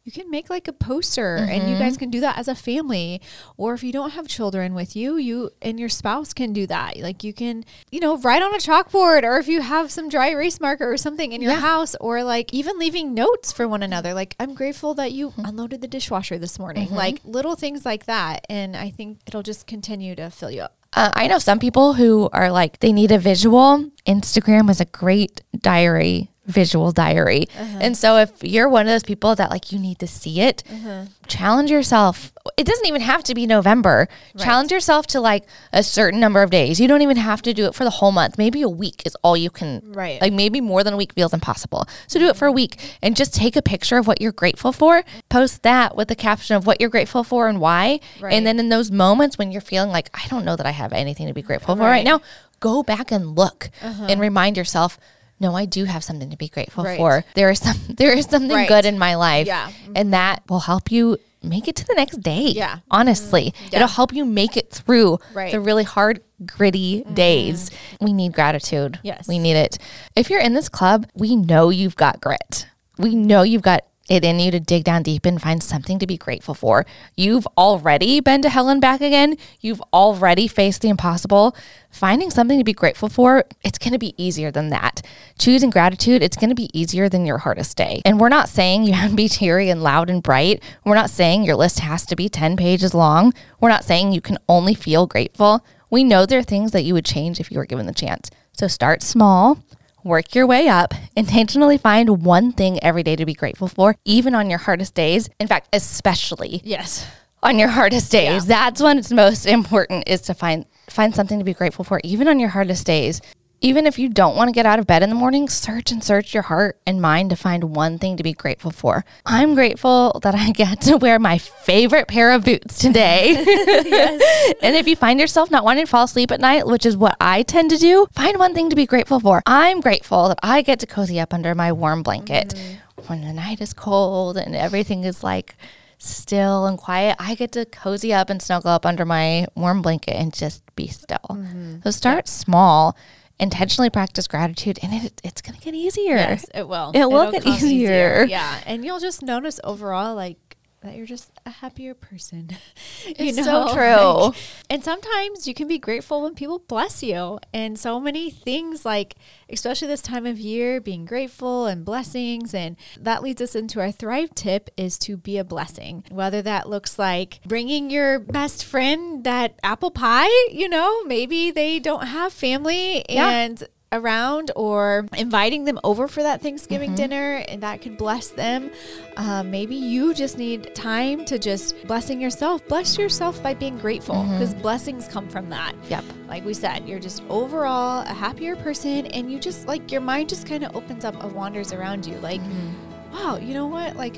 you 0.09 0.23
can 0.23 0.31
make 0.31 0.49
like 0.49 0.67
a 0.67 0.73
poster 0.73 1.35
and 1.37 1.69
you 1.69 1.77
guys 1.77 1.93
Mm-hmm. 1.93 1.99
can 1.99 2.09
do 2.09 2.19
that 2.21 2.37
as 2.39 2.47
a 2.47 2.55
family. 2.55 3.21
Or 3.57 3.73
if 3.75 3.83
you 3.83 3.91
don't 3.91 4.11
have 4.11 4.27
children 4.27 4.73
with 4.73 4.95
you, 4.95 5.17
you 5.17 5.51
and 5.61 5.79
your 5.79 5.89
spouse 5.89 6.33
can 6.33 6.51
do 6.53 6.65
that. 6.67 6.97
Like 6.97 7.23
you 7.23 7.31
can, 7.33 7.63
you 7.91 7.99
know, 7.99 8.17
write 8.17 8.41
on 8.41 8.53
a 8.55 8.57
chalkboard 8.57 9.21
or 9.23 9.37
if 9.37 9.47
you 9.47 9.61
have 9.61 9.91
some 9.91 10.09
dry 10.09 10.29
erase 10.29 10.59
marker 10.59 10.91
or 10.91 10.97
something 10.97 11.31
in 11.31 11.41
your 11.41 11.51
Yeah. 11.53 11.59
house 11.59 11.95
or 12.01 12.23
like 12.23 12.53
even 12.53 12.79
leaving 12.79 13.13
notes 13.13 13.51
for 13.51 13.67
one 13.67 13.83
another. 13.83 14.13
Like 14.15 14.35
I'm 14.39 14.53
grateful 14.55 14.93
that 14.95 15.11
you 15.11 15.29
Mm-hmm. 15.29 15.45
unloaded 15.45 15.81
the 15.81 15.87
dishwasher 15.87 16.37
this 16.39 16.57
morning. 16.57 16.89
Like 16.89 17.19
little 17.23 17.55
things 17.55 17.85
like 17.85 18.05
that. 18.07 18.45
And 18.49 18.75
I 18.75 18.89
think 18.89 19.19
it'll 19.27 19.43
just 19.43 19.67
continue 19.67 20.15
to 20.15 20.29
fill 20.31 20.49
you 20.51 20.61
up. 20.63 20.75
Uh, 20.93 21.11
I 21.13 21.27
know 21.27 21.37
some 21.37 21.59
people 21.59 21.93
who 21.93 22.29
are 22.33 22.49
like 22.51 22.79
they 22.79 22.91
need 22.91 23.11
a 23.11 23.19
visual. 23.19 23.91
Instagram 24.07 24.71
is 24.71 24.81
a 24.81 24.85
great 24.85 25.41
diary, 25.61 26.31
visual 26.49 26.91
diary. 26.91 27.45
Uh-huh. 27.57 27.77
And 27.79 27.95
so 27.95 28.17
if 28.17 28.31
you're 28.43 28.67
one 28.67 28.87
of 28.87 28.91
those 28.91 29.03
people 29.03 29.35
that 29.35 29.49
like 29.49 29.71
you 29.71 29.79
need 29.79 29.99
to 29.99 30.07
see 30.07 30.41
it, 30.41 30.63
Uh-huh. 30.69 31.05
challenge 31.27 31.69
yourself. 31.71 32.33
It 32.57 32.65
doesn't 32.65 32.87
even 32.87 33.01
have 33.01 33.23
to 33.25 33.35
be 33.35 33.45
November. 33.45 34.07
Challenge 34.37 34.71
yourself 34.71 35.05
to 35.07 35.21
like 35.21 35.43
a 35.71 35.83
certain 35.83 36.19
number 36.19 36.41
of 36.41 36.49
days. 36.49 36.79
You 36.79 36.87
don't 36.87 37.03
even 37.03 37.17
have 37.17 37.41
to 37.43 37.53
do 37.53 37.65
it 37.65 37.75
for 37.75 37.83
the 37.83 37.89
whole 37.91 38.11
month. 38.11 38.37
Maybe 38.37 38.61
a 38.63 38.69
week 38.69 39.03
is 39.05 39.15
all 39.21 39.37
you 39.37 39.49
can. 39.51 39.81
Right. 39.85 40.19
Like 40.19 40.33
maybe 40.33 40.59
more 40.59 40.83
than 40.83 40.93
a 40.93 40.97
week 40.97 41.13
feels 41.13 41.33
impossible. 41.33 41.85
So 42.07 42.19
do 42.19 42.27
it 42.27 42.35
for 42.35 42.47
a 42.47 42.51
week 42.51 42.79
and 43.03 43.15
just 43.15 43.33
take 43.35 43.55
a 43.55 43.61
picture 43.61 43.97
of 43.97 44.07
what 44.07 44.19
you're 44.21 44.31
grateful 44.31 44.71
for. 44.71 45.03
Post 45.29 45.61
that 45.63 45.95
with 45.95 46.07
the 46.07 46.15
caption 46.15 46.55
of 46.55 46.65
what 46.65 46.81
you're 46.81 46.89
grateful 46.89 47.23
for 47.23 47.47
and 47.47 47.59
why. 47.61 47.99
Right. 48.19 48.33
And 48.33 48.45
then 48.47 48.59
in 48.59 48.69
those 48.69 48.89
moments 48.91 49.37
when 49.37 49.51
you're 49.51 49.61
feeling 49.61 49.91
like 49.91 50.09
I 50.15 50.27
don't 50.27 50.43
know 50.45 50.55
that 50.55 50.65
I 50.65 50.71
have 50.71 50.91
anything 50.93 51.27
to 51.27 51.33
be 51.33 51.43
grateful 51.43 51.75
for 51.75 51.81
right 51.83 51.89
Right. 51.99 52.05
now, 52.05 52.21
go 52.59 52.81
back 52.83 53.11
and 53.11 53.35
look 53.37 53.69
and 53.81 54.19
remind 54.19 54.57
yourself. 54.57 54.97
No, 55.39 55.55
I 55.55 55.65
do 55.65 55.85
have 55.85 56.03
something 56.03 56.29
to 56.31 56.37
be 56.37 56.49
grateful 56.49 56.83
Right. 56.83 56.97
for. 56.97 57.23
There 57.35 57.49
is 57.49 57.59
some 57.59 57.77
there 57.89 58.11
is 58.17 58.25
something 58.25 58.51
Right. 58.55 58.67
good 58.67 58.85
in 58.85 58.97
my 58.99 59.15
life. 59.15 59.47
Yeah. 59.47 59.71
And 59.95 60.13
that 60.13 60.43
will 60.49 60.59
help 60.61 60.91
you 60.91 61.17
make 61.41 61.67
it 61.69 61.75
to 61.77 61.85
the 61.87 61.93
next 61.95 62.17
day. 62.21 62.47
Yeah. 62.47 62.69
Mm-hmm. 62.75 62.79
Honestly. 62.91 63.53
It'll 63.71 63.87
help 63.87 64.11
you 64.13 64.25
make 64.25 64.57
it 64.57 64.71
through 64.71 65.19
Right. 65.33 65.47
Mm-hmm. 65.47 65.51
the 65.51 65.59
really 65.61 65.83
hard, 65.85 66.21
gritty 66.45 67.03
days. 67.13 67.71
We 68.01 68.11
need 68.11 68.33
gratitude. 68.33 68.99
Yes. 69.03 69.27
We 69.27 69.39
need 69.39 69.55
it. 69.55 69.77
If 70.15 70.29
you're 70.29 70.41
in 70.41 70.53
this 70.53 70.67
club, 70.69 71.07
we 71.15 71.35
know 71.37 71.69
you've 71.69 71.95
got 71.95 72.19
grit. 72.19 72.67
We 72.97 73.15
know 73.15 73.43
you've 73.43 73.61
got 73.61 73.85
it 74.09 74.25
in 74.25 74.39
you 74.39 74.51
to 74.51 74.59
dig 74.59 74.83
down 74.83 75.03
deep 75.03 75.25
and 75.25 75.41
find 75.41 75.61
something 75.61 75.99
to 75.99 76.07
be 76.07 76.17
grateful 76.17 76.53
for. 76.53 76.85
You've 77.15 77.47
already 77.57 78.19
been 78.19 78.41
to 78.41 78.49
hell 78.49 78.67
and 78.67 78.81
back 78.81 79.01
again. 79.01 79.37
You've 79.61 79.81
already 79.93 80.47
faced 80.47 80.81
the 80.81 80.89
impossible. 80.89 81.55
Finding 81.91 82.29
something 82.29 82.57
to 82.57 82.63
be 82.63 82.73
grateful 82.73 83.09
for, 83.09 83.45
it's 83.63 83.77
going 83.77 83.93
to 83.93 83.99
be 83.99 84.13
easier 84.21 84.51
than 84.51 84.69
that. 84.69 85.01
Choosing 85.37 85.69
gratitude, 85.69 86.21
it's 86.21 86.37
going 86.37 86.49
to 86.49 86.55
be 86.55 86.69
easier 86.77 87.09
than 87.09 87.25
your 87.25 87.39
hardest 87.39 87.77
day. 87.77 88.01
And 88.05 88.19
we're 88.19 88.29
not 88.29 88.49
saying 88.49 88.83
you 88.83 88.93
have 88.93 89.11
to 89.11 89.15
be 89.15 89.27
teary 89.27 89.69
and 89.69 89.81
loud 89.81 90.09
and 90.09 90.21
bright. 90.21 90.61
We're 90.83 90.95
not 90.95 91.09
saying 91.09 91.43
your 91.43 91.55
list 91.55 91.79
has 91.79 92.05
to 92.07 92.15
be 92.15 92.29
10 92.29 92.57
pages 92.57 92.93
long. 92.93 93.33
We're 93.59 93.69
not 93.69 93.85
saying 93.85 94.11
you 94.11 94.21
can 94.21 94.37
only 94.47 94.73
feel 94.73 95.07
grateful. 95.07 95.63
We 95.89 96.03
know 96.03 96.25
there 96.25 96.39
are 96.39 96.43
things 96.43 96.71
that 96.71 96.83
you 96.83 96.93
would 96.93 97.05
change 97.05 97.39
if 97.39 97.51
you 97.51 97.57
were 97.57 97.65
given 97.65 97.85
the 97.85 97.93
chance. 97.93 98.29
So 98.53 98.67
start 98.67 99.01
small, 99.01 99.63
work 100.03 100.33
your 100.35 100.47
way 100.47 100.67
up, 100.67 100.93
intentionally 101.15 101.77
find 101.77 102.23
one 102.23 102.51
thing 102.51 102.81
every 102.83 103.03
day 103.03 103.15
to 103.15 103.25
be 103.25 103.33
grateful 103.33 103.67
for, 103.67 103.95
even 104.05 104.33
on 104.35 104.49
your 104.49 104.59
hardest 104.59 104.93
days. 104.95 105.29
In 105.39 105.47
fact, 105.47 105.69
especially 105.73 106.61
Yes. 106.63 107.05
on 107.43 107.59
your 107.59 107.69
hardest 107.69 108.11
days. 108.11 108.45
That's 108.45 108.81
when 108.81 108.97
it's 108.97 109.11
most 109.11 109.45
important 109.45 110.07
is 110.07 110.21
to 110.21 110.33
find 110.33 110.65
find 110.89 111.13
something 111.13 111.37
to 111.37 111.45
be 111.45 111.53
grateful 111.53 111.85
for, 111.85 112.01
even 112.03 112.27
on 112.27 112.39
your 112.39 112.49
hardest 112.49 112.85
days. 112.87 113.21
Even 113.61 113.85
if 113.85 113.99
you 113.99 114.07
don't 114.07 114.37
want 114.37 114.47
to 114.47 114.53
get 114.53 114.65
out 114.65 114.79
of 114.79 114.87
bed 114.87 115.03
in 115.03 115.09
the 115.09 115.15
morning, 115.15 115.49
search 115.49 115.91
and 115.91 116.01
search 116.01 116.33
your 116.33 116.43
heart 116.43 116.79
and 116.85 117.01
mind 117.01 117.29
to 117.29 117.35
find 117.35 117.75
one 117.75 117.99
thing 117.99 118.15
to 118.15 118.23
be 118.23 118.31
grateful 118.31 118.71
for. 118.71 119.03
I'm 119.25 119.53
grateful 119.53 120.19
that 120.23 120.33
I 120.33 120.51
get 120.51 120.79
to 120.81 120.95
wear 120.95 121.19
my 121.19 121.37
favorite 121.37 122.07
pair 122.07 122.31
of 122.31 122.45
boots 122.45 122.79
today. 122.79 123.35
and 124.61 124.75
if 124.75 124.87
you 124.87 124.95
find 124.95 125.19
yourself 125.19 125.51
not 125.51 125.65
wanting 125.65 125.85
to 125.85 125.91
fall 125.91 126.05
asleep 126.05 126.31
at 126.31 126.39
night, 126.39 126.67
which 126.67 126.85
is 126.85 126.95
what 126.95 127.17
I 127.19 127.43
tend 127.43 127.69
to 127.71 127.77
do, 127.77 128.07
find 128.13 128.37
one 128.37 128.53
thing 128.53 128.69
to 128.69 128.75
be 128.77 128.85
grateful 128.85 129.19
for. 129.19 129.41
I'm 129.45 129.81
grateful 129.81 130.29
that 130.29 130.39
I 130.41 130.61
get 130.61 130.79
to 130.79 130.87
cozy 130.87 131.19
up 131.19 131.33
under 131.33 131.53
my 131.53 131.73
warm 131.73 132.01
blanket 132.01 132.49
mm-hmm. 132.49 133.07
when 133.07 133.21
the 133.21 133.33
night 133.33 133.59
is 133.59 133.73
cold 133.73 134.37
and 134.37 134.55
everything 134.55 135.03
is 135.03 135.21
like 135.21 135.55
still 135.97 136.65
and 136.65 136.77
quiet. 136.77 137.17
I 137.19 137.35
get 137.35 137.51
to 137.51 137.65
cozy 137.65 138.13
up 138.13 138.29
and 138.29 138.41
snuggle 138.41 138.71
up 138.71 138.85
under 138.85 139.05
my 139.05 139.47
warm 139.55 139.81
blanket 139.81 140.15
and 140.15 140.33
just 140.33 140.63
be 140.75 140.87
still. 140.87 141.17
Mm-hmm. 141.29 141.81
So 141.83 141.91
start 141.91 142.27
small, 142.27 142.97
intentionally 143.39 143.89
practice 143.89 144.27
gratitude, 144.27 144.79
and 144.81 144.93
it, 145.05 145.21
it's 145.23 145.41
going 145.41 145.57
to 145.57 145.63
get 145.63 145.73
easier. 145.73 146.15
Yes, 146.15 146.45
it 146.53 146.67
will. 146.67 146.91
It 146.93 147.05
will 147.05 147.21
It'll 147.21 147.31
get 147.31 147.43
come 147.43 147.53
easier. 147.53 148.25
Yeah, 148.25 148.59
and 148.65 148.83
you'll 148.83 148.99
just 148.99 149.21
notice 149.21 149.59
overall, 149.63 150.15
like 150.15 150.48
that 150.81 150.95
you're 150.95 151.05
just 151.05 151.31
a 151.45 151.49
happier 151.49 151.93
person. 151.93 152.49
you 153.05 153.13
It's 153.17 153.43
so 153.43 153.73
true. 153.73 154.27
like- 154.29 154.35
and 154.69 154.83
sometimes 154.83 155.47
you 155.47 155.53
can 155.53 155.67
be 155.67 155.77
grateful 155.77 156.21
when 156.21 156.35
people 156.35 156.59
bless 156.59 157.03
you, 157.03 157.39
and 157.53 157.77
so 157.77 157.99
many 157.99 158.29
things, 158.29 158.85
like 158.85 159.15
especially 159.49 159.87
this 159.89 160.01
time 160.01 160.25
of 160.25 160.39
year, 160.39 160.79
being 160.79 161.05
grateful 161.05 161.65
and 161.65 161.83
blessings, 161.83 162.53
and 162.53 162.77
that 162.99 163.21
leads 163.23 163.41
us 163.41 163.55
into 163.55 163.79
our 163.81 163.91
thrive 163.91 164.33
tip 164.35 164.69
is 164.77 164.97
to 164.99 165.17
be 165.17 165.37
a 165.37 165.43
blessing. 165.43 166.03
Whether 166.11 166.41
that 166.43 166.69
looks 166.69 166.97
like 166.97 167.39
bringing 167.45 167.89
your 167.89 168.19
best 168.19 168.63
friend 168.63 169.23
that 169.25 169.59
apple 169.63 169.91
pie, 169.91 170.29
you 170.51 170.69
know, 170.69 171.03
maybe 171.03 171.51
they 171.51 171.79
don't 171.79 172.07
have 172.07 172.31
family 172.31 173.03
Yeah. 173.09 173.29
and 173.29 173.67
around 173.91 174.51
or 174.55 175.05
inviting 175.17 175.65
them 175.65 175.79
over 175.83 176.07
for 176.07 176.21
that 176.23 176.41
Thanksgiving 176.41 176.89
mm-hmm. 176.89 176.95
dinner 176.95 177.43
and 177.47 177.61
that 177.63 177.81
could 177.81 177.97
bless 177.97 178.29
them. 178.29 178.71
Um, 179.17 179.49
maybe 179.49 179.75
you 179.75 180.13
just 180.13 180.37
need 180.37 180.75
time 180.75 181.25
to 181.25 181.39
just 181.39 181.75
blessing 181.87 182.21
yourself. 182.21 182.65
Bless 182.67 182.97
yourself 182.97 183.41
by 183.41 183.53
being 183.53 183.77
grateful 183.77 184.15
mm-hmm. 184.15 184.33
because 184.33 184.53
blessings 184.53 185.07
come 185.07 185.27
from 185.27 185.49
that. 185.49 185.73
Yep. 185.89 186.03
Like 186.27 186.45
we 186.45 186.53
said, 186.53 186.87
you're 186.87 186.99
just 186.99 187.23
overall 187.29 188.01
a 188.01 188.13
happier 188.13 188.55
person 188.55 189.07
and 189.07 189.31
you 189.31 189.39
just 189.39 189.67
like 189.67 189.91
your 189.91 190.01
mind 190.01 190.29
just 190.29 190.47
kind 190.47 190.63
of 190.63 190.75
opens 190.75 191.03
up 191.03 191.21
and 191.23 191.31
wanders 191.31 191.73
around 191.73 192.05
you. 192.05 192.17
Like, 192.17 192.41
mm-hmm. 192.41 193.13
wow, 193.13 193.37
you 193.37 193.53
know 193.53 193.67
what? 193.67 193.95
Like, 193.95 194.15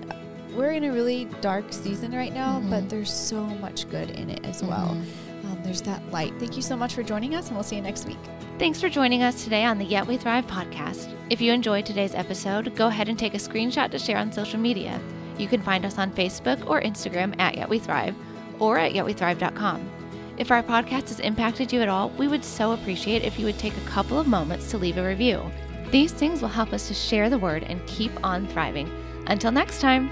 we're 0.53 0.71
in 0.71 0.83
a 0.83 0.91
really 0.91 1.25
dark 1.39 1.71
season 1.71 2.11
right 2.11 2.33
now, 2.33 2.61
but 2.69 2.89
there's 2.89 3.11
so 3.13 3.41
much 3.41 3.89
good 3.89 4.11
in 4.11 4.29
it 4.29 4.45
as 4.45 4.61
well. 4.61 4.97
Um, 5.45 5.59
there's 5.63 5.81
that 5.83 6.01
light. 6.11 6.33
Thank 6.39 6.55
you 6.55 6.61
so 6.61 6.75
much 6.75 6.93
for 6.93 7.03
joining 7.03 7.35
us, 7.35 7.47
and 7.47 7.55
we'll 7.55 7.63
see 7.63 7.75
you 7.75 7.81
next 7.81 8.05
week. 8.05 8.19
Thanks 8.59 8.79
for 8.79 8.89
joining 8.89 9.23
us 9.23 9.43
today 9.43 9.63
on 9.63 9.77
the 9.77 9.85
Yet 9.85 10.05
We 10.05 10.17
Thrive 10.17 10.45
podcast. 10.45 11.15
If 11.29 11.41
you 11.41 11.51
enjoyed 11.51 11.85
today's 11.85 12.13
episode, 12.13 12.75
go 12.75 12.87
ahead 12.87 13.09
and 13.09 13.17
take 13.17 13.33
a 13.33 13.37
screenshot 13.37 13.89
to 13.91 13.99
share 13.99 14.17
on 14.17 14.31
social 14.31 14.59
media. 14.59 14.99
You 15.37 15.47
can 15.47 15.61
find 15.61 15.85
us 15.85 15.97
on 15.97 16.11
Facebook 16.11 16.69
or 16.69 16.81
Instagram 16.81 17.39
at 17.39 17.57
Yet 17.57 17.69
We 17.69 17.79
Thrive 17.79 18.15
or 18.59 18.77
at 18.77 18.93
yetwethrive.com. 18.93 19.89
If 20.37 20.51
our 20.51 20.63
podcast 20.63 21.09
has 21.09 21.19
impacted 21.19 21.73
you 21.73 21.81
at 21.81 21.89
all, 21.89 22.09
we 22.11 22.27
would 22.27 22.45
so 22.45 22.71
appreciate 22.73 23.23
if 23.23 23.37
you 23.39 23.45
would 23.45 23.59
take 23.59 23.75
a 23.77 23.89
couple 23.89 24.19
of 24.19 24.27
moments 24.27 24.69
to 24.71 24.77
leave 24.77 24.97
a 24.97 25.07
review. 25.07 25.43
These 25.89 26.13
things 26.13 26.41
will 26.41 26.49
help 26.49 26.71
us 26.73 26.87
to 26.87 26.93
share 26.93 27.29
the 27.29 27.37
word 27.37 27.63
and 27.63 27.85
keep 27.85 28.11
on 28.23 28.47
thriving. 28.47 28.89
Until 29.27 29.51
next 29.51 29.81
time. 29.81 30.09